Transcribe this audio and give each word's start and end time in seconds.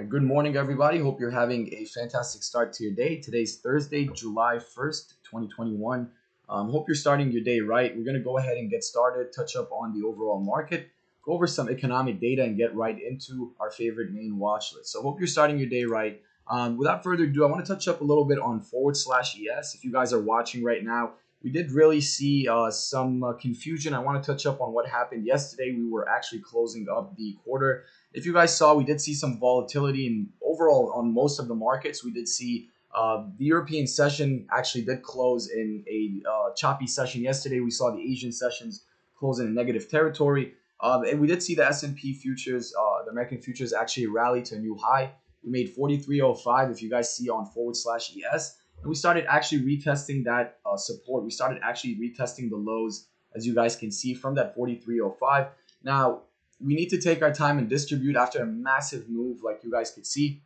Right, 0.00 0.08
good 0.08 0.22
morning, 0.22 0.56
everybody. 0.56 0.98
Hope 0.98 1.20
you're 1.20 1.30
having 1.30 1.74
a 1.74 1.84
fantastic 1.84 2.42
start 2.42 2.72
to 2.72 2.84
your 2.84 2.94
day. 2.94 3.16
Today's 3.20 3.58
Thursday, 3.58 4.06
July 4.06 4.56
1st, 4.56 5.12
2021. 5.24 6.08
Um, 6.48 6.70
hope 6.70 6.88
you're 6.88 6.94
starting 6.94 7.30
your 7.30 7.42
day 7.42 7.60
right. 7.60 7.94
We're 7.94 8.06
going 8.06 8.16
to 8.16 8.22
go 8.22 8.38
ahead 8.38 8.56
and 8.56 8.70
get 8.70 8.82
started, 8.82 9.30
touch 9.30 9.56
up 9.56 9.70
on 9.70 9.92
the 9.92 10.06
overall 10.06 10.40
market, 10.40 10.88
go 11.22 11.34
over 11.34 11.46
some 11.46 11.68
economic 11.68 12.18
data, 12.18 12.42
and 12.42 12.56
get 12.56 12.74
right 12.74 12.98
into 12.98 13.52
our 13.60 13.70
favorite 13.70 14.10
main 14.10 14.38
watch 14.38 14.72
list. 14.74 14.90
So, 14.90 15.02
hope 15.02 15.20
you're 15.20 15.26
starting 15.26 15.58
your 15.58 15.68
day 15.68 15.84
right. 15.84 16.22
Um, 16.48 16.78
without 16.78 17.04
further 17.04 17.24
ado, 17.24 17.44
I 17.44 17.50
want 17.50 17.62
to 17.66 17.70
touch 17.70 17.86
up 17.86 18.00
a 18.00 18.04
little 18.04 18.24
bit 18.24 18.38
on 18.38 18.62
forward 18.62 18.96
slash 18.96 19.36
ES. 19.36 19.74
If 19.74 19.84
you 19.84 19.92
guys 19.92 20.14
are 20.14 20.22
watching 20.22 20.64
right 20.64 20.82
now, 20.82 21.12
we 21.42 21.50
did 21.50 21.72
really 21.72 22.00
see 22.00 22.46
uh, 22.48 22.70
some 22.70 23.22
uh, 23.24 23.32
confusion. 23.32 23.94
I 23.94 23.98
want 23.98 24.22
to 24.22 24.32
touch 24.32 24.44
up 24.44 24.60
on 24.60 24.72
what 24.72 24.86
happened 24.88 25.26
yesterday. 25.26 25.74
We 25.76 25.88
were 25.88 26.08
actually 26.08 26.40
closing 26.40 26.86
up 26.94 27.16
the 27.16 27.36
quarter. 27.44 27.84
If 28.12 28.26
you 28.26 28.32
guys 28.32 28.56
saw, 28.56 28.74
we 28.74 28.84
did 28.84 29.00
see 29.00 29.14
some 29.14 29.38
volatility 29.38 30.06
in 30.06 30.28
overall 30.44 30.92
on 30.94 31.14
most 31.14 31.38
of 31.38 31.48
the 31.48 31.54
markets. 31.54 32.04
We 32.04 32.12
did 32.12 32.28
see 32.28 32.68
uh, 32.94 33.24
the 33.38 33.44
European 33.44 33.86
session 33.86 34.46
actually 34.52 34.84
did 34.84 35.02
close 35.02 35.48
in 35.50 35.84
a 35.88 36.28
uh, 36.28 36.54
choppy 36.54 36.86
session 36.86 37.22
yesterday. 37.22 37.60
We 37.60 37.70
saw 37.70 37.90
the 37.90 38.02
Asian 38.02 38.32
sessions 38.32 38.84
close 39.18 39.38
in 39.38 39.46
a 39.46 39.50
negative 39.50 39.88
territory, 39.88 40.54
um, 40.82 41.04
and 41.04 41.20
we 41.20 41.26
did 41.26 41.42
see 41.42 41.54
the 41.54 41.66
S&P 41.66 42.14
futures, 42.14 42.74
uh, 42.78 43.04
the 43.04 43.10
American 43.10 43.40
futures, 43.40 43.72
actually 43.72 44.06
rally 44.08 44.42
to 44.42 44.56
a 44.56 44.58
new 44.58 44.76
high. 44.76 45.12
We 45.44 45.50
made 45.50 45.74
43.05. 45.76 46.72
If 46.72 46.82
you 46.82 46.90
guys 46.90 47.14
see 47.14 47.28
on 47.30 47.46
forward 47.46 47.76
slash 47.76 48.12
ES, 48.16 48.56
and 48.69 48.69
we 48.84 48.94
started 48.94 49.26
actually 49.28 49.62
retesting 49.62 50.24
that 50.24 50.58
uh, 50.64 50.76
support. 50.76 51.24
We 51.24 51.30
started 51.30 51.60
actually 51.62 51.96
retesting 51.96 52.50
the 52.50 52.56
lows, 52.56 53.06
as 53.34 53.46
you 53.46 53.54
guys 53.54 53.76
can 53.76 53.90
see 53.90 54.14
from 54.14 54.34
that 54.36 54.56
43.05. 54.56 55.48
Now 55.82 56.22
we 56.60 56.74
need 56.74 56.88
to 56.90 57.00
take 57.00 57.22
our 57.22 57.32
time 57.32 57.58
and 57.58 57.68
distribute 57.68 58.16
after 58.16 58.42
a 58.42 58.46
massive 58.46 59.08
move, 59.08 59.42
like 59.42 59.60
you 59.64 59.70
guys 59.70 59.90
could 59.90 60.06
see. 60.06 60.42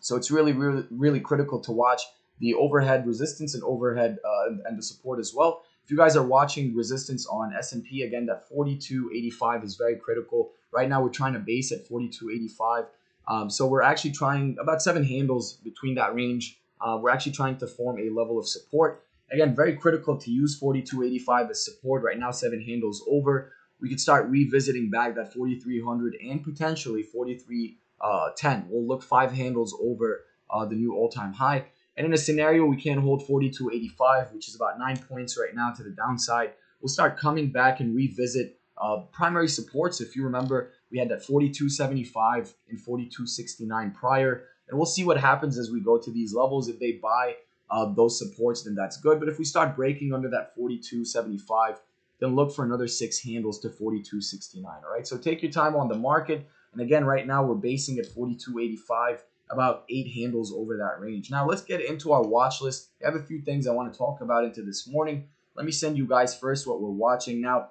So 0.00 0.16
it's 0.16 0.30
really, 0.30 0.52
really, 0.52 0.84
really 0.90 1.20
critical 1.20 1.60
to 1.60 1.72
watch 1.72 2.02
the 2.40 2.54
overhead 2.54 3.06
resistance 3.06 3.54
and 3.54 3.62
overhead 3.62 4.18
uh, 4.24 4.54
and 4.64 4.76
the 4.76 4.82
support 4.82 5.20
as 5.20 5.32
well. 5.34 5.62
If 5.84 5.90
you 5.90 5.96
guys 5.96 6.16
are 6.16 6.22
watching 6.24 6.74
resistance 6.74 7.26
on 7.26 7.52
S&P, 7.54 8.02
again, 8.02 8.26
that 8.26 8.48
42.85 8.50 9.64
is 9.64 9.76
very 9.76 9.96
critical. 9.96 10.50
Right 10.72 10.88
now, 10.88 11.02
we're 11.02 11.10
trying 11.10 11.34
to 11.34 11.38
base 11.38 11.70
at 11.72 11.88
42.85. 11.88 12.86
Um, 13.28 13.50
so 13.50 13.66
we're 13.66 13.82
actually 13.82 14.12
trying 14.12 14.56
about 14.60 14.82
seven 14.82 15.04
handles 15.04 15.54
between 15.54 15.94
that 15.96 16.14
range. 16.14 16.58
Uh, 16.82 16.98
we're 17.00 17.10
actually 17.10 17.32
trying 17.32 17.56
to 17.58 17.66
form 17.66 17.98
a 17.98 18.10
level 18.10 18.38
of 18.38 18.46
support. 18.46 19.04
Again, 19.30 19.54
very 19.54 19.76
critical 19.76 20.16
to 20.18 20.30
use 20.30 20.60
42.85 20.60 21.50
as 21.50 21.64
support. 21.64 22.02
Right 22.02 22.18
now, 22.18 22.30
seven 22.30 22.60
handles 22.60 23.04
over. 23.08 23.52
We 23.80 23.88
could 23.88 24.00
start 24.00 24.28
revisiting 24.28 24.90
back 24.90 25.14
that 25.14 25.32
4,300 25.32 26.16
and 26.22 26.44
potentially 26.44 27.04
43.10. 27.04 27.76
Uh, 28.00 28.60
we'll 28.68 28.86
look 28.86 29.02
five 29.02 29.32
handles 29.32 29.76
over 29.80 30.24
uh, 30.50 30.64
the 30.66 30.74
new 30.74 30.94
all-time 30.94 31.32
high. 31.32 31.66
And 31.96 32.06
in 32.06 32.12
a 32.12 32.18
scenario 32.18 32.64
we 32.64 32.76
can't 32.76 33.00
hold 33.00 33.26
42.85, 33.26 34.32
which 34.32 34.48
is 34.48 34.54
about 34.54 34.78
nine 34.78 34.98
points 34.98 35.38
right 35.38 35.54
now 35.54 35.72
to 35.72 35.82
the 35.82 35.90
downside, 35.90 36.52
we'll 36.80 36.88
start 36.88 37.18
coming 37.18 37.50
back 37.50 37.80
and 37.80 37.94
revisit 37.94 38.58
uh, 38.80 39.02
primary 39.12 39.48
supports. 39.48 40.00
If 40.00 40.16
you 40.16 40.24
remember, 40.24 40.72
we 40.90 40.98
had 40.98 41.08
that 41.10 41.26
42.75 41.26 42.54
and 42.68 42.78
42.69 42.78 43.94
prior. 43.94 44.44
And 44.68 44.78
we'll 44.78 44.86
see 44.86 45.04
what 45.04 45.18
happens 45.18 45.58
as 45.58 45.70
we 45.70 45.80
go 45.80 45.98
to 45.98 46.10
these 46.10 46.34
levels. 46.34 46.68
If 46.68 46.78
they 46.78 46.92
buy 46.92 47.36
uh, 47.70 47.86
those 47.86 48.18
supports, 48.18 48.62
then 48.62 48.74
that's 48.74 48.96
good. 48.96 49.18
But 49.18 49.28
if 49.28 49.38
we 49.38 49.44
start 49.44 49.76
breaking 49.76 50.12
under 50.12 50.28
that 50.30 50.56
42.75, 50.56 51.78
then 52.20 52.36
look 52.36 52.54
for 52.54 52.64
another 52.64 52.86
six 52.86 53.18
handles 53.18 53.58
to 53.60 53.68
42.69. 53.68 54.64
All 54.64 54.82
right. 54.90 55.06
So 55.06 55.18
take 55.18 55.42
your 55.42 55.50
time 55.50 55.74
on 55.74 55.88
the 55.88 55.96
market. 55.96 56.48
And 56.72 56.80
again, 56.80 57.04
right 57.04 57.26
now 57.26 57.44
we're 57.44 57.54
basing 57.54 57.98
at 57.98 58.06
42.85, 58.06 59.18
about 59.50 59.84
eight 59.90 60.12
handles 60.12 60.52
over 60.52 60.76
that 60.76 61.00
range. 61.00 61.30
Now 61.30 61.46
let's 61.46 61.62
get 61.62 61.84
into 61.84 62.12
our 62.12 62.22
watch 62.22 62.60
list. 62.60 62.90
I 63.02 63.10
have 63.10 63.20
a 63.20 63.22
few 63.22 63.40
things 63.42 63.66
I 63.66 63.72
want 63.72 63.92
to 63.92 63.98
talk 63.98 64.20
about 64.20 64.44
into 64.44 64.62
this 64.62 64.88
morning. 64.88 65.26
Let 65.54 65.66
me 65.66 65.72
send 65.72 65.98
you 65.98 66.06
guys 66.06 66.34
first 66.36 66.66
what 66.66 66.80
we're 66.80 66.90
watching. 66.90 67.40
Now, 67.40 67.68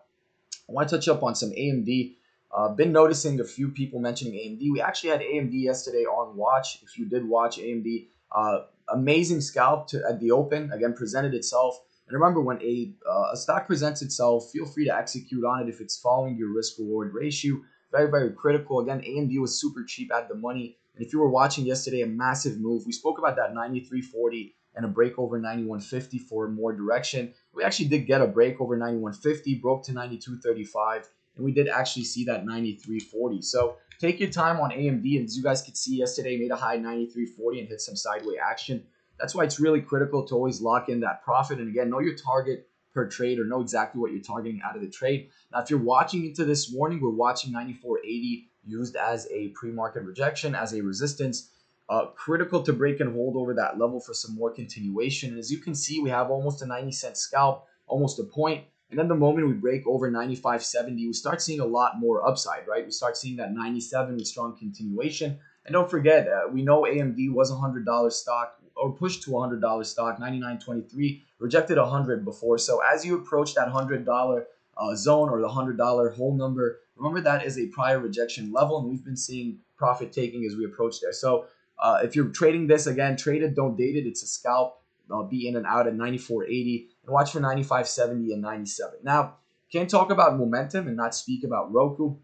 I 0.70 0.74
want 0.74 0.90
to 0.90 0.96
touch 0.96 1.08
up 1.08 1.24
on 1.24 1.34
some 1.34 1.50
AMD. 1.52 2.16
Uh, 2.54 2.70
been 2.70 2.92
noticing 2.92 3.40
a 3.40 3.46
few 3.46 3.70
people 3.70 4.00
mentioning 4.00 4.34
AMD. 4.34 4.72
We 4.72 4.82
actually 4.82 5.12
had 5.12 5.22
AMD 5.22 5.54
yesterday 5.54 6.04
on 6.04 6.36
watch. 6.36 6.80
If 6.84 6.98
you 6.98 7.06
did 7.06 7.28
watch 7.28 7.58
AMD, 7.58 8.08
uh, 8.36 8.60
amazing 8.90 9.42
scalp 9.42 9.88
to, 9.88 10.04
at 10.08 10.20
the 10.20 10.32
open. 10.32 10.72
Again, 10.74 10.94
presented 10.94 11.34
itself. 11.34 11.80
And 12.08 12.20
remember, 12.20 12.42
when 12.42 12.62
a, 12.62 12.94
uh, 13.10 13.32
a 13.34 13.38
stock 13.38 13.68
presents 13.68 14.02
itself, 14.02 14.52
feel 14.52 14.66
free 14.66 14.86
to 14.86 14.96
execute 14.96 15.46
on 15.46 15.62
it 15.62 15.70
if 15.70 15.80
it's 15.80 15.98
following 15.98 16.36
your 16.36 16.54
risk 16.54 16.78
reward 16.78 17.14
ratio. 17.14 17.62
Very, 17.92 18.12
very 18.12 18.32
critical. 18.32 18.80
Again, 18.80 19.02
AMD 19.02 19.40
was 19.40 19.60
super 19.60 19.84
cheap 19.86 20.12
at 20.14 20.28
the 20.28 20.36
money. 20.36 20.78
And 20.96 21.06
if 21.06 21.14
you 21.14 21.20
were 21.20 21.30
watching 21.30 21.66
yesterday, 21.66 22.02
a 22.02 22.08
massive 22.08 22.60
move. 22.60 22.86
We 22.86 22.92
spoke 22.92 23.18
about 23.18 23.38
that 23.38 23.54
93.40 23.54 24.52
and 24.76 24.86
a 24.86 24.90
break 24.90 25.18
over 25.18 25.40
91.50 25.40 26.20
for 26.22 26.50
more 26.50 26.74
direction. 26.74 27.34
We 27.54 27.64
actually 27.64 27.88
did 27.88 28.08
get 28.08 28.22
a 28.22 28.28
break 28.28 28.60
over 28.60 28.78
91.50, 28.78 29.62
broke 29.62 29.84
to 29.86 29.94
92.35 29.94 31.06
and 31.36 31.46
we 31.46 31.52
did 31.52 31.68
actually 31.68 32.04
see 32.04 32.26
that 32.26 32.46
93.40. 32.46 33.44
So 33.44 33.78
take 34.00 34.20
your 34.20 34.30
time 34.30 34.60
on 34.60 34.72
AMD, 34.72 35.18
and 35.18 35.26
as 35.26 35.38
you 35.38 35.44
guys 35.44 35.62
could 35.62 35.78
see 35.78 35.98
yesterday, 35.98 36.38
made 36.38 36.52
a 36.52 36.56
high 36.56 36.78
93.40 36.78 37.60
and 37.60 37.68
hit 37.68 37.82
some 37.82 37.96
sideways 37.96 38.38
action. 38.44 38.84
That's 39.20 39.36
why 39.36 39.44
it's 39.44 39.60
really 39.60 39.82
critical 39.82 40.26
to 40.26 40.36
always 40.36 40.62
lock 40.62 40.90
in 40.90 41.00
that 41.02 41.24
profit. 41.24 41.60
And 41.60 41.70
again, 41.70 41.90
know 41.90 42.00
your 42.00 42.16
target 42.16 42.68
per 42.94 43.08
trade 43.08 43.40
or 43.40 43.46
know 43.46 43.62
exactly 43.62 44.02
what 44.02 44.12
you're 44.12 44.22
targeting 44.22 44.62
out 44.66 44.76
of 44.76 44.82
the 44.82 44.90
trade. 44.90 45.30
Now, 45.52 45.62
if 45.62 45.70
you're 45.70 45.80
watching 45.80 46.26
into 46.26 46.44
this 46.46 46.74
morning, 46.74 47.00
we're 47.02 47.12
watching 47.12 47.54
94.80 47.54 48.46
used 48.66 48.96
as 48.96 49.28
a 49.32 49.50
pre-market 49.50 50.04
rejection, 50.04 50.56
as 50.56 50.74
a 50.74 50.82
resistance. 50.82 51.50
Uh, 51.90 52.06
critical 52.08 52.64
to 52.64 52.72
break 52.72 53.02
and 53.02 53.14
hold 53.14 53.36
over 53.36 53.54
that 53.54 53.78
level 53.78 54.00
for 54.00 54.14
some 54.14 54.34
more 54.36 54.50
continuation. 54.50 55.32
And 55.32 55.40
as 55.40 55.52
you 55.52 55.58
can 55.58 55.76
see, 55.76 56.00
we 56.00 56.10
have 56.10 56.32
almost 56.32 56.62
a 56.62 56.66
90 56.66 56.92
cent 56.94 57.18
scalp, 57.18 57.68
almost 57.86 58.20
a 58.20 58.24
point. 58.24 58.64
And 58.92 59.00
then 59.00 59.08
the 59.08 59.16
moment 59.16 59.48
we 59.48 59.54
break 59.54 59.88
over 59.88 60.12
95.70, 60.12 60.96
we 60.98 61.14
start 61.14 61.42
seeing 61.42 61.62
a 61.62 61.66
lot 61.66 61.98
more 61.98 62.28
upside, 62.28 62.68
right? 62.68 62.86
We 62.86 62.92
start 62.92 63.16
seeing 63.16 63.38
that 63.38 63.54
97 63.54 64.18
with 64.18 64.28
strong 64.28 64.58
continuation. 64.58 65.40
And 65.66 65.74
don't 65.74 65.90
forget, 65.90 66.28
uh, 66.28 66.50
we 66.52 66.62
know 66.62 66.82
AMD 66.82 67.32
was 67.32 67.52
a 67.52 67.56
$100 67.56 68.12
stock 68.12 68.58
or 68.76 68.92
pushed 68.92 69.24
to 69.24 69.32
a 69.32 69.48
$100 69.48 69.86
stock, 69.86 70.20
99.23, 70.20 71.22
rejected 71.40 71.78
100 71.78 72.26
before. 72.26 72.58
So 72.58 72.82
as 72.82 73.06
you 73.06 73.18
approach 73.18 73.54
that 73.56 73.70
$100 73.70 74.44
uh, 74.78 74.96
zone 74.96 75.30
or 75.30 75.40
the 75.40 75.48
$100 75.48 76.16
whole 76.16 76.36
number, 76.36 76.80
remember 76.98 77.22
that 77.22 77.46
is 77.46 77.58
a 77.58 77.68
prior 77.68 78.00
rejection 78.00 78.52
level, 78.52 78.80
and 78.80 78.90
we've 78.90 79.06
been 79.06 79.16
seeing 79.16 79.60
profit 79.78 80.12
taking 80.12 80.46
as 80.46 80.58
we 80.58 80.66
approach 80.66 81.00
there. 81.00 81.14
So 81.14 81.46
uh, 81.80 82.00
if 82.04 82.16
you're 82.16 82.30
trading 82.30 82.68
this 82.68 82.88
again, 82.88 83.16
trade 83.16 83.42
it, 83.42 83.56
don't 83.56 83.78
date 83.78 83.96
it. 83.96 84.06
It's 84.06 84.24
a 84.24 84.28
scalp. 84.28 84.81
Uh, 85.12 85.24
be 85.24 85.48
in 85.48 85.56
and 85.56 85.66
out 85.66 85.88
at 85.88 85.94
94.80 85.94 86.88
and 87.04 87.14
watch 87.14 87.32
for 87.32 87.40
95.70 87.40 88.34
and 88.34 88.42
97. 88.42 89.00
Now, 89.04 89.36
can't 89.72 89.90
talk 89.90 90.12
about 90.12 90.38
momentum 90.38 90.88
and 90.88 90.98
not 90.98 91.16
speak 91.16 91.44
about 91.44 91.72
Roku. 91.72 92.16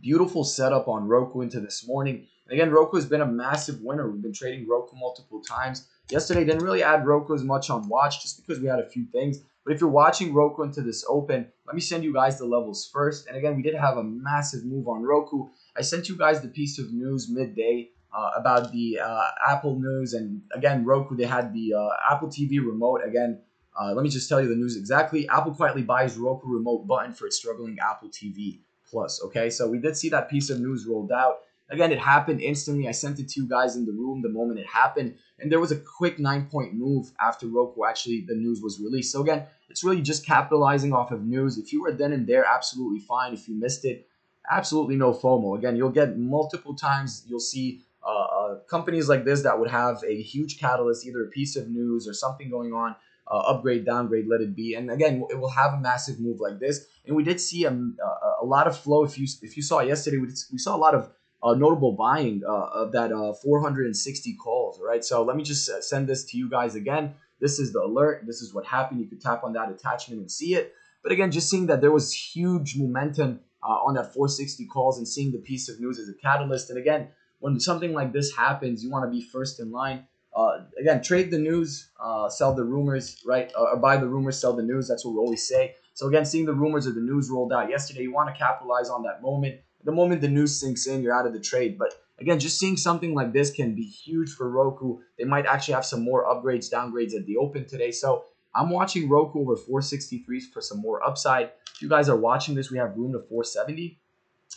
Beautiful 0.00 0.44
setup 0.44 0.88
on 0.88 1.06
Roku 1.06 1.40
into 1.40 1.60
this 1.60 1.86
morning. 1.86 2.26
And 2.48 2.58
again, 2.58 2.70
Roku 2.70 2.96
has 2.96 3.06
been 3.06 3.20
a 3.20 3.26
massive 3.26 3.80
winner. 3.80 4.10
We've 4.10 4.22
been 4.22 4.32
trading 4.32 4.68
Roku 4.68 4.96
multiple 4.96 5.40
times. 5.40 5.86
Yesterday, 6.10 6.44
didn't 6.44 6.64
really 6.64 6.82
add 6.82 7.06
Roku 7.06 7.34
as 7.34 7.42
much 7.42 7.70
on 7.70 7.88
watch 7.88 8.22
just 8.22 8.40
because 8.40 8.60
we 8.60 8.68
had 8.68 8.80
a 8.80 8.88
few 8.88 9.06
things. 9.06 9.38
But 9.64 9.72
if 9.72 9.80
you're 9.80 9.88
watching 9.88 10.34
Roku 10.34 10.62
into 10.62 10.82
this 10.82 11.04
open, 11.08 11.46
let 11.66 11.74
me 11.74 11.80
send 11.80 12.04
you 12.04 12.12
guys 12.12 12.38
the 12.38 12.44
levels 12.44 12.90
first. 12.92 13.26
And 13.28 13.36
again, 13.36 13.56
we 13.56 13.62
did 13.62 13.74
have 13.74 13.96
a 13.96 14.04
massive 14.04 14.64
move 14.64 14.88
on 14.88 15.02
Roku. 15.02 15.46
I 15.76 15.80
sent 15.80 16.08
you 16.08 16.16
guys 16.16 16.42
the 16.42 16.48
piece 16.48 16.78
of 16.78 16.92
news 16.92 17.30
midday 17.30 17.90
uh, 18.14 18.30
about 18.36 18.72
the 18.72 19.00
uh, 19.00 19.30
Apple 19.48 19.78
news. 19.78 20.14
And 20.14 20.42
again, 20.54 20.84
Roku, 20.84 21.16
they 21.16 21.24
had 21.24 21.52
the 21.52 21.74
uh, 21.74 21.88
Apple 22.12 22.28
TV 22.28 22.58
remote. 22.64 23.00
Again, 23.04 23.40
uh, 23.78 23.92
let 23.92 24.02
me 24.02 24.08
just 24.08 24.28
tell 24.28 24.40
you 24.40 24.48
the 24.48 24.54
news 24.54 24.76
exactly. 24.76 25.28
Apple 25.28 25.54
quietly 25.54 25.82
buys 25.82 26.16
Roku 26.16 26.48
remote 26.48 26.86
button 26.86 27.12
for 27.12 27.26
its 27.26 27.36
struggling 27.36 27.76
Apple 27.80 28.08
TV 28.08 28.60
Plus. 28.88 29.22
Okay, 29.24 29.50
so 29.50 29.68
we 29.68 29.78
did 29.78 29.96
see 29.96 30.08
that 30.10 30.28
piece 30.28 30.50
of 30.50 30.60
news 30.60 30.86
rolled 30.86 31.10
out. 31.10 31.38
Again, 31.70 31.90
it 31.90 31.98
happened 31.98 32.42
instantly. 32.42 32.86
I 32.86 32.92
sent 32.92 33.18
it 33.18 33.28
to 33.30 33.40
you 33.40 33.48
guys 33.48 33.74
in 33.74 33.86
the 33.86 33.92
room 33.92 34.20
the 34.20 34.28
moment 34.28 34.60
it 34.60 34.66
happened, 34.66 35.16
and 35.38 35.50
there 35.50 35.58
was 35.58 35.72
a 35.72 35.76
quick 35.76 36.18
nine 36.18 36.46
point 36.46 36.74
move 36.74 37.10
after 37.18 37.46
Roku 37.46 37.84
actually 37.84 38.24
the 38.28 38.34
news 38.34 38.60
was 38.62 38.78
released. 38.78 39.10
So 39.10 39.22
again, 39.22 39.44
it's 39.68 39.82
really 39.82 40.02
just 40.02 40.26
capitalizing 40.26 40.92
off 40.92 41.10
of 41.10 41.24
news. 41.24 41.58
If 41.58 41.72
you 41.72 41.82
were 41.82 41.92
then 41.92 42.12
and 42.12 42.26
there, 42.26 42.44
absolutely 42.44 43.00
fine. 43.00 43.32
If 43.32 43.48
you 43.48 43.54
missed 43.54 43.84
it, 43.86 44.06
absolutely 44.50 44.96
no 44.96 45.12
FOMO. 45.12 45.58
Again, 45.58 45.76
you'll 45.76 45.90
get 45.90 46.18
multiple 46.18 46.74
times. 46.74 47.24
You'll 47.26 47.40
see 47.40 47.80
uh, 48.06 48.10
uh, 48.10 48.54
companies 48.68 49.08
like 49.08 49.24
this 49.24 49.42
that 49.42 49.58
would 49.58 49.70
have 49.70 50.02
a 50.06 50.22
huge 50.22 50.58
catalyst, 50.58 51.06
either 51.06 51.24
a 51.24 51.28
piece 51.28 51.56
of 51.56 51.68
news 51.68 52.06
or 52.06 52.14
something 52.14 52.50
going 52.50 52.72
on 52.72 52.94
uh, 53.26 53.38
upgrade, 53.38 53.86
downgrade, 53.86 54.26
let 54.28 54.40
it 54.40 54.54
be. 54.54 54.74
And 54.74 54.90
again, 54.90 55.24
it 55.30 55.38
will 55.38 55.50
have 55.50 55.74
a 55.74 55.78
massive 55.78 56.20
move 56.20 56.40
like 56.40 56.58
this. 56.58 56.86
And 57.06 57.16
we 57.16 57.24
did 57.24 57.40
see 57.40 57.64
a, 57.64 57.70
a, 57.70 58.34
a 58.42 58.44
lot 58.44 58.66
of 58.66 58.78
flow. 58.78 59.04
If 59.04 59.18
you 59.18 59.26
if 59.42 59.56
you 59.56 59.62
saw 59.62 59.80
yesterday, 59.80 60.18
we, 60.18 60.28
did, 60.28 60.38
we 60.52 60.58
saw 60.58 60.76
a 60.76 60.78
lot 60.78 60.94
of 60.94 61.10
uh, 61.42 61.54
notable 61.54 61.92
buying 61.92 62.42
uh, 62.46 62.66
of 62.66 62.92
that 62.92 63.12
uh, 63.12 63.32
460 63.34 64.34
calls. 64.34 64.80
Right. 64.82 65.04
So 65.04 65.22
let 65.22 65.36
me 65.36 65.42
just 65.42 65.70
send 65.82 66.08
this 66.08 66.24
to 66.26 66.36
you 66.36 66.48
guys 66.50 66.74
again. 66.74 67.14
This 67.40 67.58
is 67.58 67.72
the 67.72 67.80
alert. 67.80 68.24
This 68.26 68.40
is 68.40 68.54
what 68.54 68.66
happened. 68.66 69.00
You 69.00 69.06
could 69.06 69.20
tap 69.20 69.44
on 69.44 69.52
that 69.54 69.70
attachment 69.70 70.20
and 70.20 70.30
see 70.30 70.54
it. 70.54 70.74
But 71.02 71.12
again, 71.12 71.30
just 71.30 71.50
seeing 71.50 71.66
that 71.66 71.80
there 71.80 71.92
was 71.92 72.12
huge 72.12 72.76
momentum 72.76 73.40
on 73.62 73.94
that 73.94 74.12
460 74.14 74.66
calls 74.66 74.98
and 74.98 75.08
seeing 75.08 75.32
the 75.32 75.38
piece 75.38 75.68
of 75.68 75.80
news 75.80 75.98
as 75.98 76.08
a 76.08 76.14
catalyst. 76.14 76.70
And 76.70 76.78
again, 76.78 77.08
when 77.44 77.60
something 77.60 77.92
like 77.92 78.10
this 78.10 78.34
happens, 78.34 78.82
you 78.82 78.90
want 78.90 79.04
to 79.04 79.10
be 79.10 79.20
first 79.20 79.60
in 79.60 79.70
line. 79.70 80.06
Uh, 80.34 80.60
again, 80.80 81.02
trade 81.02 81.30
the 81.30 81.36
news, 81.36 81.90
uh, 82.02 82.26
sell 82.26 82.54
the 82.54 82.64
rumors, 82.64 83.20
right? 83.26 83.52
Uh, 83.54 83.64
or 83.64 83.76
buy 83.76 83.98
the 83.98 84.06
rumors, 84.06 84.40
sell 84.40 84.54
the 84.54 84.62
news. 84.62 84.88
That's 84.88 85.04
what 85.04 85.12
we 85.12 85.18
always 85.18 85.46
say. 85.46 85.74
So 85.92 86.06
again, 86.06 86.24
seeing 86.24 86.46
the 86.46 86.54
rumors 86.54 86.86
or 86.86 86.92
the 86.92 87.02
news 87.02 87.28
rolled 87.28 87.52
out 87.52 87.68
yesterday, 87.68 88.00
you 88.00 88.14
want 88.14 88.30
to 88.30 88.34
capitalize 88.34 88.88
on 88.88 89.02
that 89.02 89.20
moment. 89.20 89.60
The 89.84 89.92
moment 89.92 90.22
the 90.22 90.28
news 90.28 90.58
sinks 90.58 90.86
in, 90.86 91.02
you're 91.02 91.14
out 91.14 91.26
of 91.26 91.34
the 91.34 91.38
trade. 91.38 91.76
But 91.76 91.92
again, 92.18 92.40
just 92.40 92.58
seeing 92.58 92.78
something 92.78 93.12
like 93.12 93.34
this 93.34 93.50
can 93.50 93.74
be 93.74 93.84
huge 93.84 94.30
for 94.30 94.48
Roku. 94.48 95.00
They 95.18 95.24
might 95.24 95.44
actually 95.44 95.74
have 95.74 95.84
some 95.84 96.02
more 96.02 96.24
upgrades, 96.24 96.72
downgrades 96.72 97.14
at 97.14 97.26
the 97.26 97.36
open 97.36 97.66
today. 97.66 97.90
So 97.90 98.24
I'm 98.54 98.70
watching 98.70 99.06
Roku 99.06 99.40
over 99.40 99.56
463 99.56 100.40
for 100.40 100.62
some 100.62 100.78
more 100.78 101.06
upside. 101.06 101.50
If 101.74 101.82
you 101.82 101.90
guys 101.90 102.08
are 102.08 102.16
watching 102.16 102.54
this, 102.54 102.70
we 102.70 102.78
have 102.78 102.96
room 102.96 103.12
to 103.12 103.18
470. 103.18 104.00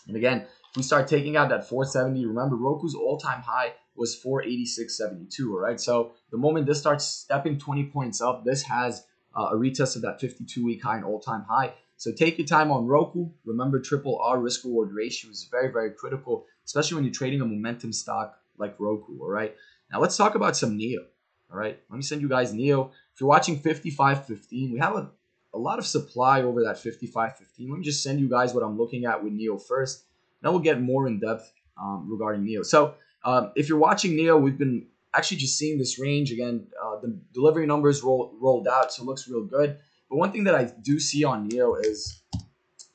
And 0.07 0.15
again, 0.15 0.47
we 0.77 0.83
start 0.83 1.07
taking 1.07 1.35
out 1.35 1.49
that 1.49 1.67
470, 1.67 2.25
remember 2.27 2.55
Roku's 2.55 2.93
all-time 2.93 3.41
high 3.41 3.73
was 3.95 4.15
486.72. 4.23 5.51
All 5.51 5.59
right. 5.59 5.81
So 5.81 6.11
the 6.31 6.37
moment 6.37 6.67
this 6.67 6.79
starts 6.79 7.03
stepping 7.03 7.57
20 7.57 7.85
points 7.85 8.21
up, 8.21 8.45
this 8.45 8.61
has 8.63 9.03
uh, 9.35 9.49
a 9.51 9.55
retest 9.55 9.95
of 9.95 10.03
that 10.03 10.21
52-week 10.21 10.83
high 10.83 10.97
and 10.97 11.05
all-time 11.05 11.45
high. 11.49 11.73
So 11.97 12.11
take 12.11 12.37
your 12.37 12.45
time 12.45 12.71
on 12.71 12.85
Roku. 12.85 13.29
Remember, 13.43 13.79
triple 13.79 14.19
R 14.21 14.39
risk 14.39 14.63
reward 14.63 14.91
ratio 14.93 15.31
is 15.31 15.47
very, 15.49 15.71
very 15.71 15.91
critical, 15.91 16.45
especially 16.63 16.93
when 16.93 17.05
you're 17.05 17.13
trading 17.13 17.41
a 17.41 17.45
momentum 17.45 17.91
stock 17.91 18.37
like 18.59 18.75
Roku. 18.77 19.19
All 19.19 19.29
right. 19.29 19.55
Now 19.91 19.99
let's 19.99 20.15
talk 20.15 20.35
about 20.35 20.55
some 20.55 20.77
NIO. 20.77 20.99
All 21.51 21.57
right. 21.57 21.79
Let 21.89 21.97
me 21.97 22.03
send 22.03 22.21
you 22.21 22.29
guys 22.29 22.53
NIO. 22.53 22.91
If 23.15 23.21
you're 23.21 23.29
watching 23.29 23.59
55.15, 23.59 24.73
we 24.73 24.77
have 24.79 24.95
a, 24.95 25.09
a 25.55 25.57
lot 25.57 25.79
of 25.79 25.87
supply 25.87 26.43
over 26.43 26.61
that 26.65 26.75
55.15. 26.75 27.33
Let 27.67 27.79
me 27.79 27.83
just 27.83 28.03
send 28.03 28.19
you 28.19 28.29
guys 28.29 28.53
what 28.53 28.63
I'm 28.63 28.77
looking 28.77 29.05
at 29.05 29.23
with 29.23 29.33
NIO 29.33 29.59
first. 29.59 30.03
Then 30.47 30.53
we'll 30.53 30.63
get 30.63 30.79
more 30.79 31.07
in 31.07 31.19
depth 31.19 31.51
um, 31.77 32.07
regarding 32.09 32.45
NIO. 32.45 32.65
So 32.65 32.95
um, 33.25 33.51
if 33.57 33.67
you're 33.67 33.77
watching 33.77 34.13
NIO, 34.13 34.41
we've 34.41 34.57
been 34.57 34.87
actually 35.13 35.37
just 35.37 35.57
seeing 35.57 35.77
this 35.77 35.99
range 35.99 36.31
again. 36.31 36.67
Uh, 36.81 37.01
the 37.01 37.19
delivery 37.33 37.65
numbers 37.65 38.01
roll, 38.01 38.33
rolled 38.39 38.65
out, 38.65 38.93
so 38.93 39.03
it 39.03 39.07
looks 39.07 39.27
real 39.27 39.43
good. 39.43 39.77
But 40.09 40.15
one 40.15 40.31
thing 40.31 40.45
that 40.45 40.55
I 40.55 40.71
do 40.81 41.01
see 41.01 41.25
on 41.25 41.49
NIO 41.49 41.85
is 41.85 42.23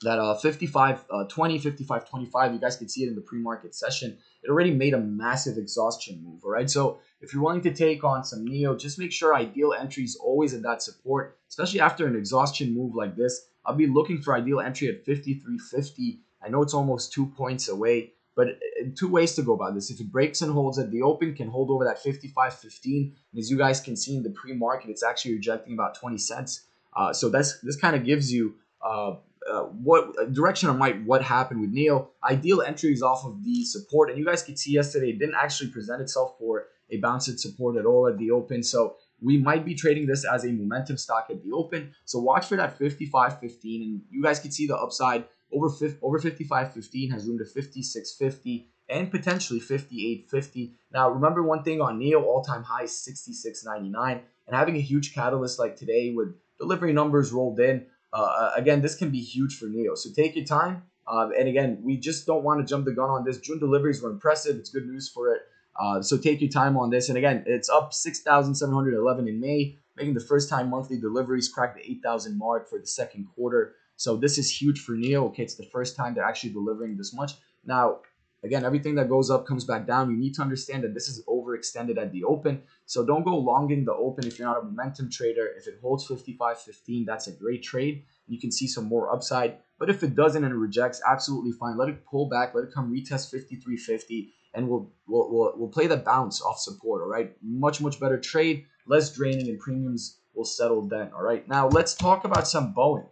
that 0.00 0.19
uh, 0.19 0.34
55 0.34 1.04
uh, 1.10 1.25
20, 1.25 1.58
55 1.58 2.08
25, 2.08 2.54
you 2.54 2.58
guys 2.58 2.76
can 2.76 2.88
see 2.88 3.04
it 3.04 3.08
in 3.08 3.14
the 3.14 3.20
pre 3.20 3.38
market 3.38 3.75
session. 3.75 4.16
It 4.43 4.49
already 4.49 4.72
made 4.72 4.94
a 4.94 4.99
massive 4.99 5.58
exhaustion 5.58 6.22
move. 6.25 6.40
All 6.44 6.50
right. 6.52 6.70
So 6.70 7.00
if 7.20 7.34
you're 7.34 7.43
willing 7.43 7.60
to 7.60 7.75
take 7.75 8.02
on 8.02 8.25
some 8.25 8.46
NIO, 8.46 8.81
just 8.81 8.99
make 8.99 9.12
sure 9.12 9.34
ideal 9.34 9.75
entry 9.78 10.04
is 10.04 10.16
always 10.16 10.54
at 10.54 10.62
that 10.62 10.81
support, 10.81 11.38
especially 11.50 11.81
after 11.81 12.06
an 12.06 12.16
exhaustion 12.16 12.75
move 12.75 12.94
like 12.94 13.14
this. 13.14 13.43
I'll 13.64 13.75
be 13.75 13.87
looking 13.87 14.20
for 14.20 14.35
ideal 14.35 14.61
entry 14.61 14.88
at 14.88 15.05
53.50. 15.05 16.19
I 16.44 16.49
know 16.49 16.62
it's 16.62 16.75
almost 16.75 17.12
two 17.12 17.26
points 17.26 17.69
away, 17.69 18.12
but 18.35 18.49
uh, 18.49 18.88
two 18.97 19.09
ways 19.09 19.35
to 19.37 19.43
go 19.43 19.55
about 19.55 19.75
this. 19.75 19.91
If 19.91 20.00
it 20.00 20.11
breaks 20.11 20.43
and 20.43 20.53
holds 20.53 20.79
at 20.79 20.91
the 20.91 21.03
open, 21.03 21.35
can 21.35 21.49
hold 21.49 21.70
over 21.70 21.85
that 21.85 22.03
55.15. 22.03 23.12
And 23.32 23.38
as 23.38 23.50
you 23.50 23.59
guys 23.59 23.81
can 23.81 23.97
see 23.97 24.17
in 24.17 24.23
the 24.23 24.31
pre 24.31 24.53
market, 24.53 24.91
it's 24.91 25.05
actually 25.05 25.35
rejecting 25.35 25.75
about 25.75 25.94
20 25.94 26.19
cents. 26.19 26.64
Uh, 26.94 27.12
so 27.12 27.29
that's 27.29 27.61
this 27.61 27.76
kind 27.76 27.97
of 27.97 28.05
gives 28.05 28.32
you 28.32 28.55
uh, 28.85 29.14
uh, 29.50 29.62
what 29.62 30.32
direction 30.32 30.69
on 30.69 30.79
might 30.79 31.03
what 31.05 31.23
happened 31.23 31.61
with 31.61 31.75
NIO. 31.75 32.09
Ideal 32.25 32.62
entries 32.62 33.03
off 33.03 33.25
of 33.25 33.43
the 33.44 33.64
support, 33.64 34.11
and 34.11 34.19
you 34.19 34.25
guys 34.25 34.43
could 34.43 34.59
see 34.59 34.73
yesterday 34.73 35.11
it 35.11 35.19
didn't 35.19 35.35
actually 35.35 35.70
present 35.70 36.03
itself 36.03 36.37
for 36.38 36.67
a 36.91 36.99
bounced 36.99 37.38
support 37.38 37.76
at 37.76 37.87
all 37.87 38.06
at 38.06 38.19
the 38.19 38.31
open. 38.31 38.62
So 38.62 38.97
we 39.22 39.38
might 39.38 39.64
be 39.64 39.74
trading 39.74 40.06
this 40.06 40.24
as 40.24 40.44
a 40.44 40.48
momentum 40.48 40.96
stock 40.96 41.26
at 41.30 41.42
the 41.42 41.52
open. 41.52 41.94
So 42.04 42.19
watch 42.19 42.46
for 42.46 42.56
that 42.56 42.78
55.15, 42.78 43.82
and 43.82 44.00
you 44.10 44.22
guys 44.22 44.40
can 44.40 44.50
see 44.50 44.66
the 44.66 44.76
upside 44.76 45.24
over 45.52 45.69
50, 45.69 45.98
over 46.02 46.19
55.15 46.19 47.12
has 47.12 47.26
room 47.26 47.38
to 47.38 47.44
56.50 47.44 48.66
and 48.88 49.10
potentially 49.10 49.60
58.50. 49.60 50.72
Now 50.92 51.10
remember 51.10 51.42
one 51.42 51.62
thing 51.62 51.80
on 51.80 52.00
NIO 52.00 52.22
all 52.22 52.42
time 52.42 52.62
high 52.62 52.84
is 52.84 52.90
66.99, 52.90 54.20
and 54.46 54.56
having 54.56 54.76
a 54.76 54.80
huge 54.80 55.14
catalyst 55.14 55.58
like 55.58 55.76
today 55.76 56.12
with 56.14 56.34
delivery 56.58 56.92
numbers 56.92 57.32
rolled 57.32 57.60
in. 57.60 57.86
Uh, 58.12 58.50
again, 58.56 58.82
this 58.82 58.94
can 58.94 59.10
be 59.10 59.20
huge 59.20 59.56
for 59.56 59.66
NIO. 59.66 59.96
So 59.96 60.10
take 60.14 60.36
your 60.36 60.44
time. 60.44 60.82
Um, 61.06 61.32
and 61.36 61.48
again, 61.48 61.80
we 61.82 61.96
just 61.96 62.26
don't 62.26 62.44
want 62.44 62.60
to 62.60 62.66
jump 62.70 62.84
the 62.84 62.92
gun 62.92 63.10
on 63.10 63.25
this. 63.25 63.38
June 63.38 63.58
deliveries 63.58 64.02
were 64.02 64.10
impressive. 64.10 64.56
It's 64.56 64.70
good 64.70 64.86
news 64.86 65.08
for 65.08 65.34
it. 65.34 65.42
Uh, 65.78 66.02
so 66.02 66.19
take 66.19 66.40
your 66.40 66.50
time 66.50 66.76
on 66.76 66.90
this. 66.90 67.08
And 67.08 67.19
again, 67.19 67.44
it's 67.46 67.69
up 67.69 67.92
6,711 67.92 69.28
in 69.28 69.40
May, 69.40 69.78
making 69.96 70.14
the 70.14 70.20
first 70.20 70.48
time 70.48 70.70
monthly 70.70 70.98
deliveries 70.98 71.48
crack 71.48 71.74
the 71.74 71.90
8,000 71.90 72.36
mark 72.38 72.69
for 72.69 72.78
the 72.78 72.86
second 72.86 73.26
quarter. 73.34 73.74
So 73.96 74.16
this 74.16 74.38
is 74.38 74.50
huge 74.50 74.80
for 74.80 74.92
NIO. 74.92 75.26
Okay, 75.28 75.42
it's 75.42 75.54
the 75.54 75.64
first 75.64 75.96
time 75.96 76.14
they're 76.14 76.24
actually 76.24 76.52
delivering 76.52 76.96
this 76.96 77.14
much. 77.14 77.32
Now, 77.64 78.00
Again, 78.44 78.64
everything 78.64 78.96
that 78.96 79.08
goes 79.08 79.30
up 79.30 79.46
comes 79.46 79.64
back 79.64 79.86
down. 79.86 80.10
You 80.10 80.16
need 80.16 80.34
to 80.34 80.42
understand 80.42 80.82
that 80.82 80.94
this 80.94 81.08
is 81.08 81.24
overextended 81.26 81.96
at 81.96 82.10
the 82.10 82.25
open. 82.25 82.62
So 82.86 83.06
don't 83.06 83.22
go 83.22 83.36
longing 83.36 83.84
the 83.84 83.94
open 83.94 84.26
if 84.26 84.38
you're 84.38 84.48
not 84.48 84.60
a 84.60 84.64
momentum 84.64 85.10
trader. 85.10 85.46
If 85.56 85.68
it 85.68 85.78
holds 85.80 86.08
55.15, 86.08 87.06
that's 87.06 87.28
a 87.28 87.32
great 87.32 87.62
trade. 87.62 88.04
You 88.26 88.40
can 88.40 88.50
see 88.50 88.66
some 88.66 88.86
more 88.86 89.14
upside. 89.14 89.58
But 89.78 89.90
if 89.90 90.02
it 90.02 90.16
doesn't 90.16 90.42
and 90.42 90.52
it 90.52 90.56
rejects, 90.56 91.00
absolutely 91.08 91.52
fine. 91.52 91.76
Let 91.76 91.88
it 91.88 92.04
pull 92.04 92.28
back. 92.28 92.52
Let 92.52 92.64
it 92.64 92.75
come 92.75 92.92
retest 92.92 93.32
53.50, 93.32 94.30
and 94.54 94.69
we'll 94.69 94.90
we'll 95.06 95.31
we'll, 95.31 95.52
we'll 95.56 95.69
play 95.69 95.87
the 95.87 95.96
bounce 95.96 96.43
off 96.43 96.58
support. 96.58 97.02
All 97.02 97.08
right, 97.08 97.32
much 97.43 97.81
much 97.81 97.99
better 97.99 98.19
trade, 98.19 98.64
less 98.87 99.14
draining, 99.14 99.49
and 99.49 99.58
premiums 99.58 100.19
will 100.34 100.44
settle 100.44 100.82
then. 100.88 101.10
All 101.14 101.22
right. 101.22 101.46
Now 101.49 101.69
let's 101.69 101.94
talk 101.94 102.25
about 102.25 102.49
some 102.49 102.75
Boeing. 102.75 103.06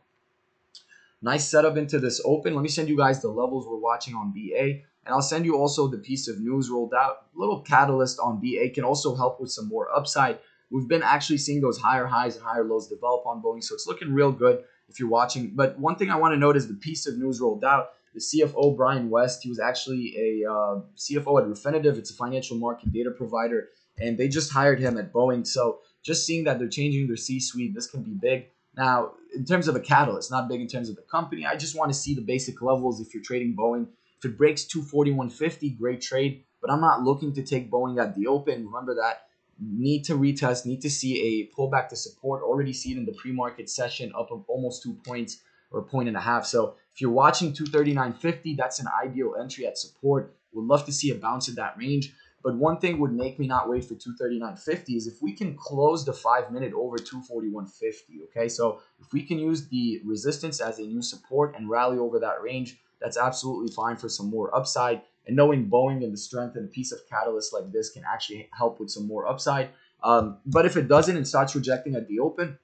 Nice 1.23 1.47
setup 1.47 1.77
into 1.77 1.99
this 1.99 2.21
open. 2.25 2.55
Let 2.55 2.63
me 2.63 2.69
send 2.69 2.89
you 2.89 2.97
guys 2.97 3.21
the 3.21 3.29
levels 3.29 3.67
we're 3.67 3.77
watching 3.77 4.15
on 4.15 4.33
BA. 4.33 4.81
And 5.05 5.15
I'll 5.15 5.23
send 5.23 5.45
you 5.45 5.57
also 5.57 5.87
the 5.89 5.99
piece 5.99 6.29
of 6.29 6.41
news 6.41 6.71
rolled 6.71 6.95
out. 6.95 7.27
Little 7.35 7.61
catalyst 7.61 8.19
on 8.21 8.41
BA 8.41 8.71
can 8.71 8.85
also 8.85 9.15
help 9.15 9.41
with 9.41 9.51
some 9.51 9.69
more 9.69 9.95
upside. 9.95 10.39
We've 10.71 10.89
been 10.89 11.03
actually 11.03 11.39
seeing 11.39 11.61
those 11.61 11.79
higher 11.79 12.07
highs 12.07 12.37
and 12.37 12.45
higher 12.45 12.65
lows 12.65 12.89
develop 12.89 13.27
on 13.27 13.43
Boeing, 13.43 13.63
so 13.63 13.75
it's 13.75 13.87
looking 13.87 14.13
real 14.15 14.31
good 14.31 14.63
if 14.89 15.01
you're 15.01 15.09
watching. 15.09 15.53
But 15.55 15.79
one 15.79 15.97
thing 15.97 16.11
I 16.11 16.17
want 16.17 16.33
to 16.33 16.39
note 16.39 16.57
is 16.57 16.69
the 16.69 16.75
piece 16.75 17.07
of 17.07 17.19
news 17.19 17.41
rolled 17.41 17.65
out. 17.65 17.91
The 18.15 18.21
CFO, 18.21 18.77
Brian 18.77 19.09
West, 19.09 19.43
he 19.43 19.49
was 19.49 19.61
actually 19.61 20.15
a 20.17 20.51
uh, 20.51 20.81
CFO 20.97 21.41
at 21.41 21.49
Refinitiv. 21.49 21.97
It's 21.97 22.11
a 22.11 22.15
financial 22.15 22.57
market 22.57 22.93
data 22.93 23.11
provider, 23.11 23.69
and 23.99 24.19
they 24.19 24.29
just 24.29 24.53
hired 24.53 24.81
him 24.81 24.99
at 24.99 25.13
Boeing. 25.13 25.47
So 25.47 25.81
just 26.03 26.27
seeing 26.27 26.45
that 26.45 26.59
they're 26.59 26.69
changing 26.69 27.07
their 27.07 27.17
C-suite, 27.17 27.75
this 27.75 27.87
can 27.87 28.03
be 28.03 28.13
big. 28.13 28.47
Now, 28.77 29.13
in 29.35 29.45
terms 29.45 29.69
of 29.69 29.77
a 29.77 29.81
catalyst, 29.81 30.31
not 30.31 30.49
big 30.49 30.61
in 30.61 30.67
terms 30.67 30.89
of 30.89 30.97
the 30.97 31.03
company. 31.03 31.47
I 31.47 31.57
just 31.57 31.77
want 31.77 31.93
to 31.93 31.99
see 31.99 32.15
the 32.15 32.23
basic 32.23 32.63
levels 32.63 33.01
if 33.01 33.15
you're 33.15 33.23
trading 33.23 33.55
Boeing 33.57 33.87
if 34.21 34.31
it 34.31 34.37
breaks 34.37 34.65
241.50, 34.65 35.79
great 35.79 36.03
trade. 36.03 36.45
But 36.61 36.71
I'm 36.71 36.83
not 36.83 37.03
looking 37.03 37.33
to 37.35 37.43
take 37.43 37.71
Boeing 37.71 37.99
at 37.99 38.15
the 38.15 38.27
open. 38.27 38.67
Remember 38.67 38.95
that. 38.97 39.29
Need 39.59 40.05
to 40.05 40.15
retest, 40.15 40.65
need 40.65 40.81
to 40.83 40.91
see 40.91 41.21
a 41.21 41.57
pullback 41.57 41.89
to 41.89 41.97
support. 41.97 42.43
Already 42.43 42.73
see 42.73 42.93
it 42.93 42.99
in 42.99 43.05
the 43.05 43.13
pre-market 43.13 43.69
session 43.69 44.13
up 44.19 44.31
of 44.31 44.45
almost 44.49 44.83
two 44.83 44.95
points 45.07 45.43
or 45.71 45.81
a 45.81 45.83
point 45.83 46.09
and 46.09 46.17
a 46.17 46.21
half. 46.21 46.47
So 46.47 46.77
if 46.95 47.01
you're 47.01 47.11
watching 47.11 47.53
239.50, 47.53 48.57
that's 48.57 48.81
an 48.81 48.87
ideal 49.03 49.35
entry 49.41 49.67
at 49.67 49.79
support. 49.79 50.35
Would 50.53 50.67
love 50.67 50.85
to 50.87 50.93
see 50.93 51.11
a 51.11 51.15
bounce 51.15 51.49
in 51.49 51.55
that 51.57 51.77
range. 51.79 52.13
But 52.43 52.57
one 52.57 52.79
thing 52.79 52.99
would 52.99 53.13
make 53.13 53.39
me 53.39 53.47
not 53.47 53.69
wait 53.69 53.85
for 53.85 53.95
239.50 53.95 54.97
is 54.97 55.07
if 55.07 55.21
we 55.21 55.33
can 55.33 55.55
close 55.57 56.05
the 56.05 56.13
five 56.13 56.51
minute 56.51 56.73
over 56.75 56.97
241.50. 56.97 58.23
Okay, 58.25 58.49
so 58.49 58.81
if 58.99 59.13
we 59.13 59.23
can 59.23 59.39
use 59.39 59.69
the 59.69 60.01
resistance 60.05 60.61
as 60.61 60.79
a 60.79 60.83
new 60.83 61.03
support 61.03 61.55
and 61.57 61.69
rally 61.69 61.99
over 61.99 62.19
that 62.19 62.43
range, 62.43 62.81
that's 63.01 63.19
absolutely 63.19 63.73
fine 63.73 63.97
for 63.97 64.09
some 64.09 64.31
more 64.31 64.55
upside. 64.57 65.03
And 65.27 65.37
knowing 65.37 65.69
Boeing 65.69 66.03
and 66.03 66.13
the 66.13 66.19
strength 66.19 66.57
and 66.57 66.65
a 66.65 66.69
piece 66.69 66.93
of 66.93 67.01
catalyst 67.11 67.53
like 67.53 67.71
this 67.73 67.91
can 67.91 68.05
actually 68.11 68.49
help 68.57 68.81
with 68.81 68.91
some 68.91 69.07
more 69.07 69.27
upside. 69.27 69.71
Um, 70.03 70.39
but 70.47 70.65
if 70.65 70.77
it 70.79 70.89
doesn't 70.89 71.17
and 71.17 71.29
starts 71.29 71.55
rejecting 71.55 71.95
at 71.95 72.09
the 72.09 72.21
open, 72.21 72.59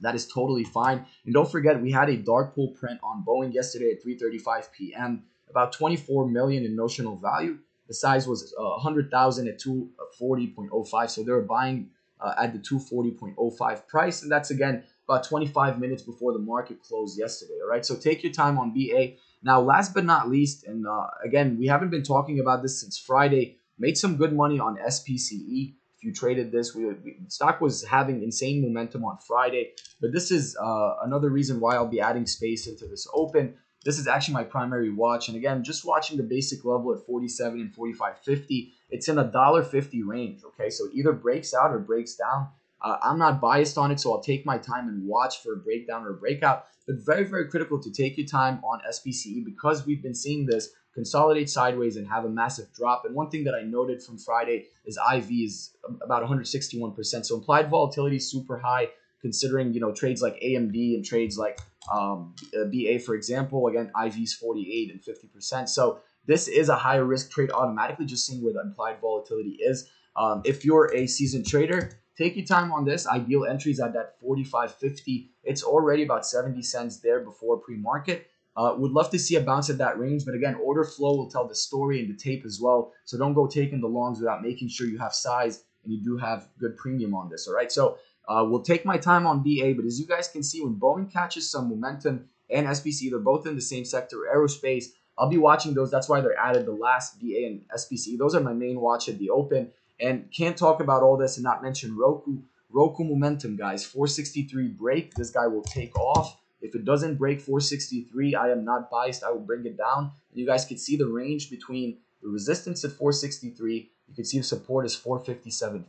that 0.00 0.14
is 0.14 0.26
totally 0.26 0.64
fine. 0.64 1.04
And 1.24 1.34
don't 1.34 1.50
forget, 1.50 1.80
we 1.80 1.92
had 1.92 2.08
a 2.08 2.16
dark 2.16 2.54
pool 2.54 2.68
print 2.68 3.00
on 3.02 3.24
Boeing 3.26 3.52
yesterday 3.52 3.92
at 3.92 4.04
3:35 4.04 4.72
p.m. 4.72 5.24
About 5.48 5.72
24 5.72 6.28
million 6.28 6.64
in 6.64 6.76
notional 6.76 7.16
value. 7.16 7.58
The 7.88 7.94
size 7.94 8.28
was 8.28 8.54
uh, 8.56 8.62
100,000 8.62 9.48
at 9.48 9.58
240.05. 9.58 11.10
So 11.10 11.24
they 11.24 11.32
were 11.32 11.42
buying 11.42 11.90
uh, 12.20 12.34
at 12.38 12.52
the 12.52 12.58
240.05 12.58 13.88
price, 13.88 14.22
and 14.22 14.30
that's 14.30 14.50
again 14.50 14.84
about 15.08 15.24
25 15.24 15.80
minutes 15.80 16.02
before 16.02 16.32
the 16.32 16.38
market 16.38 16.80
closed 16.82 17.18
yesterday. 17.18 17.58
All 17.62 17.68
right, 17.68 17.84
so 17.84 17.96
take 17.96 18.22
your 18.22 18.32
time 18.32 18.58
on 18.58 18.72
BA. 18.72 19.14
Now, 19.42 19.60
last 19.60 19.94
but 19.94 20.04
not 20.04 20.28
least, 20.28 20.64
and 20.64 20.86
uh, 20.86 21.06
again, 21.24 21.56
we 21.58 21.66
haven't 21.66 21.90
been 21.90 22.02
talking 22.02 22.38
about 22.38 22.62
this 22.62 22.80
since 22.80 22.98
Friday. 22.98 23.56
Made 23.78 23.96
some 23.96 24.16
good 24.16 24.34
money 24.34 24.60
on 24.60 24.76
SPCE. 24.76 25.74
You 26.02 26.12
traded 26.12 26.50
this, 26.50 26.74
we, 26.74 26.86
we 26.86 27.16
stock 27.28 27.60
was 27.60 27.84
having 27.84 28.22
insane 28.22 28.62
momentum 28.62 29.04
on 29.04 29.18
Friday. 29.18 29.72
But 30.00 30.12
this 30.12 30.30
is 30.30 30.56
uh, 30.56 30.94
another 31.02 31.28
reason 31.28 31.60
why 31.60 31.74
I'll 31.74 31.86
be 31.86 32.00
adding 32.00 32.26
space 32.26 32.66
into 32.66 32.86
this 32.86 33.06
open. 33.12 33.54
This 33.84 33.98
is 33.98 34.06
actually 34.06 34.34
my 34.34 34.44
primary 34.44 34.90
watch, 34.90 35.28
and 35.28 35.36
again, 35.36 35.64
just 35.64 35.86
watching 35.86 36.18
the 36.18 36.22
basic 36.22 36.64
level 36.66 36.92
at 36.92 37.06
47 37.06 37.60
and 37.60 37.74
45.50. 37.74 38.72
It's 38.90 39.08
in 39.08 39.18
a 39.18 39.24
dollar 39.24 39.62
fifty 39.62 40.02
range. 40.02 40.42
Okay, 40.44 40.68
so 40.68 40.88
either 40.92 41.12
breaks 41.12 41.54
out 41.54 41.72
or 41.72 41.78
breaks 41.78 42.14
down. 42.14 42.48
Uh, 42.82 42.96
I'm 43.02 43.18
not 43.18 43.40
biased 43.40 43.78
on 43.78 43.90
it, 43.90 44.00
so 44.00 44.12
I'll 44.12 44.22
take 44.22 44.44
my 44.46 44.58
time 44.58 44.88
and 44.88 45.06
watch 45.06 45.42
for 45.42 45.54
a 45.54 45.56
breakdown 45.56 46.04
or 46.04 46.10
a 46.10 46.14
breakout. 46.14 46.66
But 46.86 46.96
very, 47.04 47.24
very 47.24 47.48
critical 47.48 47.80
to 47.80 47.90
take 47.90 48.16
your 48.18 48.26
time 48.26 48.60
on 48.64 48.80
SPCE 48.90 49.44
because 49.44 49.86
we've 49.86 50.02
been 50.02 50.14
seeing 50.14 50.46
this 50.46 50.70
consolidate 50.94 51.48
sideways 51.48 51.96
and 51.96 52.06
have 52.08 52.24
a 52.24 52.28
massive 52.28 52.72
drop. 52.72 53.04
And 53.04 53.14
one 53.14 53.30
thing 53.30 53.44
that 53.44 53.54
I 53.54 53.62
noted 53.62 54.02
from 54.02 54.18
Friday 54.18 54.66
is 54.84 54.98
IV 55.14 55.30
is 55.30 55.76
about 56.02 56.22
161%. 56.22 57.26
So 57.26 57.36
implied 57.36 57.70
volatility 57.70 58.16
is 58.16 58.30
super 58.30 58.58
high 58.58 58.88
considering, 59.20 59.72
you 59.72 59.80
know, 59.80 59.92
trades 59.92 60.22
like 60.22 60.40
AMD 60.40 60.94
and 60.94 61.04
trades 61.04 61.36
like 61.36 61.60
um, 61.92 62.34
BA, 62.52 62.98
for 62.98 63.14
example. 63.14 63.66
Again, 63.68 63.90
IV 64.04 64.18
is 64.18 64.34
48 64.34 64.90
and 64.92 65.00
50%. 65.00 65.68
So 65.68 66.00
this 66.26 66.48
is 66.48 66.68
a 66.68 66.76
higher 66.76 67.04
risk 67.04 67.30
trade 67.30 67.50
automatically, 67.50 68.06
just 68.06 68.26
seeing 68.26 68.42
where 68.42 68.52
the 68.52 68.60
implied 68.60 69.00
volatility 69.00 69.58
is. 69.60 69.88
Um, 70.16 70.42
if 70.44 70.64
you're 70.64 70.94
a 70.94 71.06
seasoned 71.06 71.46
trader, 71.46 71.92
take 72.16 72.36
your 72.36 72.46
time 72.46 72.72
on 72.72 72.84
this. 72.84 73.06
Ideal 73.06 73.46
entries 73.46 73.80
at 73.80 73.92
that 73.94 74.20
45.50. 74.22 75.28
It's 75.44 75.62
already 75.62 76.02
about 76.02 76.26
70 76.26 76.62
cents 76.62 76.98
there 76.98 77.20
before 77.20 77.58
pre-market. 77.58 78.29
Uh, 78.56 78.74
would 78.76 78.90
love 78.92 79.10
to 79.10 79.18
see 79.18 79.36
a 79.36 79.40
bounce 79.40 79.70
at 79.70 79.78
that 79.78 79.98
range, 79.98 80.24
but 80.24 80.34
again, 80.34 80.54
order 80.56 80.84
flow 80.84 81.16
will 81.16 81.30
tell 81.30 81.46
the 81.46 81.54
story 81.54 82.00
and 82.00 82.10
the 82.12 82.20
tape 82.20 82.44
as 82.44 82.60
well. 82.60 82.92
So 83.04 83.16
don't 83.16 83.32
go 83.32 83.46
taking 83.46 83.80
the 83.80 83.86
longs 83.86 84.18
without 84.18 84.42
making 84.42 84.68
sure 84.68 84.86
you 84.86 84.98
have 84.98 85.14
size 85.14 85.62
and 85.84 85.92
you 85.92 86.02
do 86.02 86.16
have 86.16 86.48
good 86.58 86.76
premium 86.76 87.14
on 87.14 87.28
this. 87.28 87.46
All 87.46 87.54
right, 87.54 87.70
so 87.70 87.98
uh, 88.28 88.44
we'll 88.46 88.62
take 88.62 88.84
my 88.84 88.98
time 88.98 89.26
on 89.26 89.42
BA, 89.42 89.74
but 89.76 89.84
as 89.84 89.98
you 89.98 90.06
guys 90.06 90.28
can 90.28 90.42
see, 90.42 90.62
when 90.62 90.74
Boeing 90.74 91.10
catches 91.10 91.50
some 91.50 91.68
momentum 91.68 92.28
and 92.50 92.66
SPC, 92.66 93.10
they're 93.10 93.18
both 93.18 93.46
in 93.46 93.54
the 93.54 93.60
same 93.60 93.84
sector, 93.84 94.26
aerospace. 94.34 94.86
I'll 95.16 95.28
be 95.28 95.38
watching 95.38 95.74
those. 95.74 95.90
That's 95.90 96.08
why 96.08 96.20
they're 96.20 96.38
added 96.38 96.66
the 96.66 96.72
last 96.72 97.20
BA 97.20 97.46
and 97.46 97.62
SPC. 97.76 98.18
Those 98.18 98.34
are 98.34 98.40
my 98.40 98.52
main 98.52 98.80
watch 98.80 99.08
at 99.08 99.18
the 99.18 99.30
open. 99.30 99.70
And 100.00 100.30
can't 100.32 100.56
talk 100.56 100.80
about 100.80 101.02
all 101.02 101.16
this 101.16 101.36
and 101.36 101.44
not 101.44 101.62
mention 101.62 101.96
Roku. 101.96 102.38
Roku 102.70 103.04
momentum, 103.04 103.56
guys. 103.56 103.84
463 103.84 104.68
break. 104.68 105.14
This 105.14 105.30
guy 105.30 105.46
will 105.46 105.62
take 105.62 105.94
off. 105.98 106.39
If 106.60 106.74
it 106.74 106.84
doesn't 106.84 107.16
break 107.16 107.40
463, 107.40 108.34
I 108.34 108.50
am 108.50 108.64
not 108.64 108.90
biased. 108.90 109.24
I 109.24 109.30
will 109.30 109.40
bring 109.40 109.64
it 109.66 109.76
down. 109.76 110.12
And 110.30 110.40
you 110.40 110.46
guys 110.46 110.64
can 110.64 110.78
see 110.78 110.96
the 110.96 111.06
range 111.06 111.50
between 111.50 111.98
the 112.22 112.28
resistance 112.28 112.84
at 112.84 112.92
463. 112.92 113.90
You 114.08 114.14
can 114.14 114.24
see 114.24 114.38
the 114.38 114.44
support 114.44 114.86
is 114.86 114.96
457.50. 114.96 115.84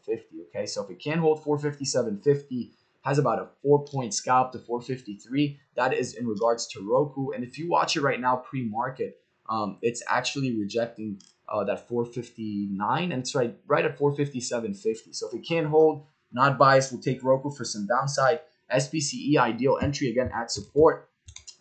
Okay, 0.49 0.65
so 0.65 0.83
if 0.83 0.89
it 0.89 0.99
can 0.99 1.19
hold 1.19 1.43
457.50, 1.43 2.71
has 3.01 3.17
about 3.17 3.39
a 3.39 3.47
four 3.61 3.83
point 3.85 4.13
scalp 4.13 4.51
to 4.51 4.59
453. 4.59 5.59
That 5.75 5.93
is 5.93 6.13
in 6.13 6.27
regards 6.27 6.67
to 6.67 6.87
Roku. 6.87 7.31
And 7.31 7.43
if 7.43 7.57
you 7.57 7.69
watch 7.69 7.95
it 7.95 8.01
right 8.01 8.19
now 8.19 8.37
pre 8.37 8.63
market, 8.63 9.17
um, 9.49 9.77
it's 9.81 10.03
actually 10.07 10.57
rejecting 10.57 11.19
uh, 11.49 11.63
that 11.65 11.87
459 11.87 13.11
and 13.11 13.21
it's 13.21 13.35
right 13.35 13.55
right 13.67 13.85
at 13.85 13.97
457.50. 13.97 15.15
So 15.15 15.27
if 15.27 15.33
it 15.33 15.45
can't 15.45 15.67
hold, 15.67 16.05
not 16.31 16.57
biased, 16.57 16.91
we'll 16.91 17.01
take 17.01 17.23
Roku 17.23 17.51
for 17.51 17.65
some 17.65 17.87
downside. 17.87 18.39
SPCE 18.71 19.37
ideal 19.37 19.77
entry 19.81 20.09
again 20.09 20.31
at 20.33 20.51
support. 20.51 21.09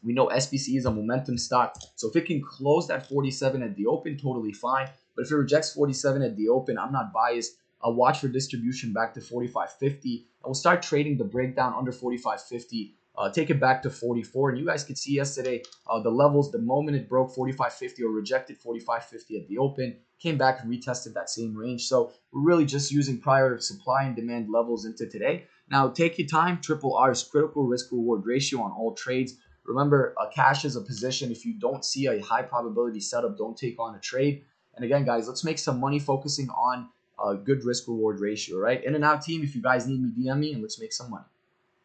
We 0.02 0.12
know 0.12 0.29
SPC 0.29 0.76
is 0.76 0.87
a 0.87 0.90
momentum 0.90 1.37
stock. 1.37 1.76
So 1.97 2.09
if 2.09 2.17
it 2.17 2.26
can 2.26 2.43
close 2.43 2.88
that 2.88 3.07
47 3.07 3.62
at 3.62 3.76
the 3.76 3.87
open, 3.87 4.17
totally 4.17 4.52
fine. 4.52 4.88
But 5.14 5.26
if 5.26 5.33
it 5.33 5.37
rejects 5.37 5.73
47 5.75 6.23
at 6.23 6.37
the 6.37 6.49
open, 6.49 6.79
I'm 6.79 6.93
not 6.93 7.12
biased. 7.12 7.57
I'll 7.83 7.95
watch 7.95 8.21
for 8.21 8.29
distribution 8.29 8.93
back 8.93 9.14
to 9.14 9.21
45.50. 9.21 9.81
And 9.83 10.25
we'll 10.45 10.55
start 10.55 10.83
trading 10.83 11.19
the 11.19 11.25
breakdown 11.25 11.75
under 11.76 11.93
45.50 11.93 12.93
uh, 13.21 13.31
take 13.31 13.50
it 13.50 13.61
back 13.61 13.83
to 13.83 13.90
44. 13.90 14.50
And 14.50 14.59
you 14.59 14.67
guys 14.67 14.85
could 14.85 14.97
see 14.97 15.14
yesterday 15.14 15.62
uh, 15.88 16.00
the 16.00 16.11
levels, 16.11 16.50
the 16.50 16.59
moment 16.59 16.97
it 16.97 17.09
broke 17.09 17.35
45.50 17.35 18.00
or 18.00 18.09
rejected 18.11 18.61
45.50 18.61 19.43
at 19.43 19.49
the 19.49 19.59
open, 19.59 19.97
came 20.19 20.38
back 20.38 20.62
and 20.62 20.71
retested 20.71 21.12
that 21.14 21.29
same 21.29 21.55
range. 21.55 21.87
So 21.87 22.12
we're 22.33 22.43
really 22.43 22.64
just 22.64 22.90
using 22.90 23.19
prior 23.19 23.59
supply 23.59 24.05
and 24.05 24.17
demand 24.17 24.50
levels 24.50 24.85
into 24.85 25.07
today. 25.07 25.47
Now 25.71 25.89
take 25.89 26.19
your 26.19 26.27
time. 26.27 26.61
Triple 26.61 26.97
R 26.97 27.12
is 27.12 27.23
critical 27.23 27.65
risk 27.65 27.93
reward 27.93 28.27
ratio 28.27 28.61
on 28.62 28.73
all 28.73 28.95
trades. 28.95 29.35
Remember, 29.65 30.15
a 30.21 30.29
cash 30.35 30.65
is 30.65 30.75
a 30.75 30.81
position. 30.81 31.31
If 31.31 31.47
you 31.47 31.55
don't 31.55 31.85
see 31.85 32.07
a 32.07 32.21
high 32.21 32.43
probability 32.43 33.00
setup, 33.00 33.39
don't 33.39 33.57
take 33.57 33.79
on 33.79 33.95
a 33.95 34.00
trade. 34.00 34.43
And 34.75 34.85
again, 34.85 35.05
guys, 35.05 35.29
let's 35.29 35.45
make 35.45 35.59
some 35.59 35.79
money 35.79 35.99
focusing 35.99 36.49
on 36.50 36.89
a 37.25 37.37
good 37.37 37.65
risk 37.65 37.87
reward 37.87 38.19
ratio, 38.21 38.59
right? 38.59 38.83
In 38.83 38.95
and 38.95 39.05
out 39.05 39.23
team, 39.23 39.43
if 39.45 39.55
you 39.55 39.62
guys 39.62 39.87
need 39.87 40.03
me, 40.03 40.11
DM 40.11 40.39
me 40.39 40.53
and 40.55 40.62
let's 40.62 40.81
make 40.81 40.93
some 40.93 41.11
money. 41.11 41.27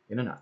In 0.10 0.20
and 0.20 0.30
out. 0.30 0.34